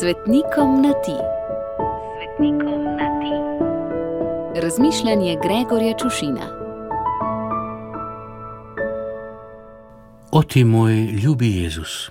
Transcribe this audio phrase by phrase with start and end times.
[0.00, 1.16] Svetnikom na ti.
[2.16, 3.34] Svetnikom na ti.
[4.60, 6.46] Razmišljanje Gregorja Čušina.
[10.30, 12.10] O ti moj ljubi Jezus.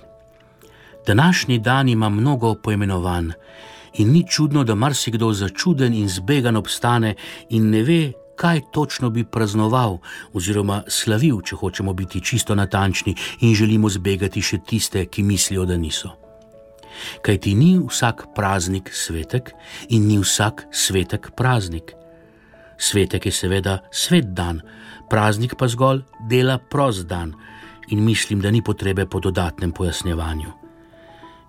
[1.06, 3.30] Današnji dan ima mnogo poimenovanj
[3.94, 7.14] in ni čudno, da marsikdo začuden in zbegan obstane
[7.48, 9.98] in ne ve, kaj točno bi praznoval
[10.32, 15.76] oziroma slavil, če hočemo biti čisto natančni in želimo zbegati še tiste, ki mislijo, da
[15.76, 16.25] niso.
[17.22, 19.52] Kaj ti ni vsak praznik svetek
[19.88, 21.94] in ni vsak svetek praznik.
[22.78, 24.60] Svetek je seveda svet dan,
[25.10, 27.34] praznik pa zgolj dela prost dan
[27.88, 30.52] in mislim, da ni potrebe po dodatnem pojasnjevanju.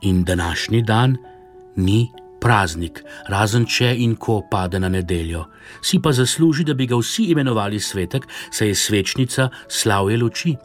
[0.01, 1.17] In današnji dan
[1.75, 5.45] ni praznik, razen če in ko pade na nedeljo.
[5.81, 10.55] Si pa zasluži, da bi ga vsi imenovali svetek, saj je svečnica slavje luči.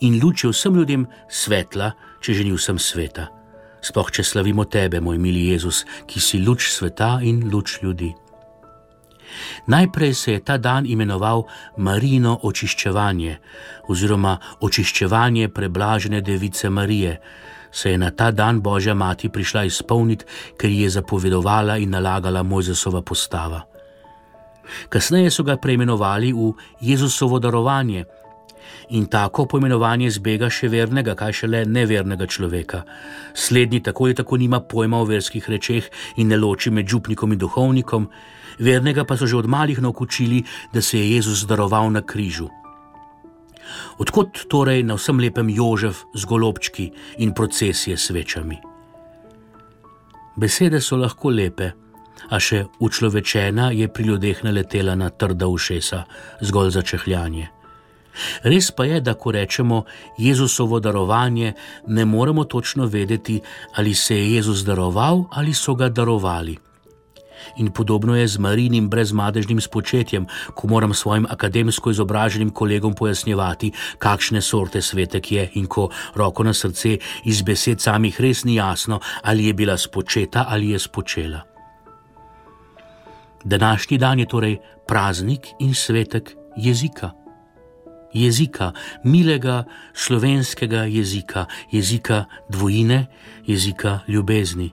[0.00, 3.35] In luč je vsem ljudem svetla, če že ni vsem sveta.
[3.82, 8.12] Sploh če slavimo tebe, moj mili Jezus, ki si luč sveta in luč ljudi.
[9.66, 11.44] Najprej se je ta dan imenoval
[11.76, 13.38] Marino očiščevanje
[13.88, 17.20] oziroma očiščevanje preblažene device Marije,
[17.70, 20.24] se je na ta dan Božja mati prišla izpolniti,
[20.56, 23.60] ker ji je zapovedovala in nalagala Mojzesova postava.
[24.88, 28.04] Kasneje so ga preimenovali v Jezusovo darovanje.
[28.90, 32.84] In tako poimenovanje zbega še vernega, kaj šele nevernega človeka.
[33.34, 37.38] Slednji tako ali tako nima pojma o verskih rečeh in ne loči med župnikom in
[37.38, 38.08] duhovnikom,
[38.58, 42.48] vernega pa so že od malih naučili, da se je Jezus daroval na križu.
[43.98, 48.56] Odkot torej na vsem lepem Jožef z golobčki in procesije s svečami?
[50.36, 51.72] Besede so lahko lepe,
[52.30, 56.04] a še učlovečena je pri ljudeh naletela na trda ušesa,
[56.40, 57.48] zgolj za čehljanje.
[58.42, 59.84] Res pa je, da ko rečemo
[60.18, 61.52] Jezusovo darovanje,
[61.86, 63.40] ne moremo točno vedeti,
[63.74, 66.56] ali se je Jezus daroval ali so ga darovali.
[67.56, 74.42] In podobno je z marinim brezmadežnim spočetjem, ko moram svojim akademsko izobraženim kolegom pojasnjevati, kakšne
[74.42, 79.46] sorte svetek je in ko roko na srce iz besed samih res ni jasno, ali
[79.46, 81.40] je bila spočeta ali je spočela.
[83.44, 87.25] Današnji dan je torej praznik in svetek jezika.
[88.16, 88.72] Jezika,
[89.04, 93.06] milega slovenskega jezika, jezika dvojine,
[93.46, 94.72] jezika ljubezni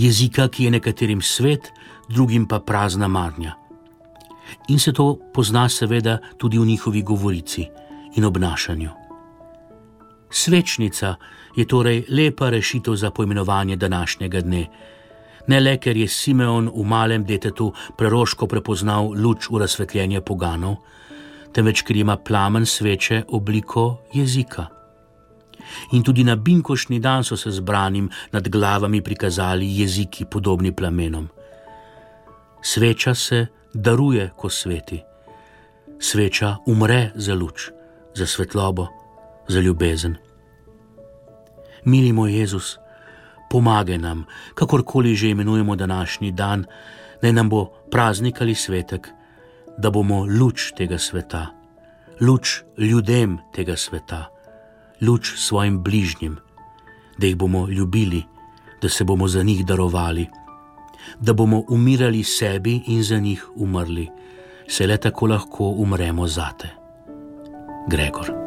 [0.00, 1.72] jezika, ki je nekaterim svet,
[2.08, 3.54] drugim pa prazna marnja.
[4.68, 7.66] In se to pozna, seveda, tudi v njihovi govorici
[8.16, 8.90] in obnašanju.
[10.30, 11.14] Svečnica
[11.56, 14.66] je torej lepa rešitev za poimenovanje današnjega dne.
[15.46, 20.76] Ne le, ker je Simeon v malem detetu preroško prepoznal luč v razsvetljenje poganov,
[21.52, 24.80] temveč ker ima plamen sveče obliko jezika
[25.92, 31.28] in tudi na binkošni dan so se zbranim nad glavami prikazali jeziki podobni plamenom.
[32.62, 35.02] Sveča se daruje, ko sveti.
[35.98, 37.70] Sveča umre za luč,
[38.14, 38.86] za svetlobo,
[39.48, 40.16] za ljubezen.
[41.84, 42.76] Mili moj Jezus,
[43.50, 44.24] pomagaj nam,
[44.54, 46.64] kakorkoli že imenujemo današnji dan,
[47.22, 49.08] naj nam bo praznik ali svetek,
[49.78, 51.46] da bomo luč tega sveta,
[52.20, 54.28] luč ljudem tega sveta
[55.00, 56.36] luč svojim bližnjim,
[57.18, 58.22] da jih bomo ljubili,
[58.82, 60.26] da se bomo za njih darovali,
[61.20, 64.08] da bomo umirali sebi in za njih umrli,
[64.68, 66.68] se le tako lahko umremo zate.
[67.88, 68.39] Gregor.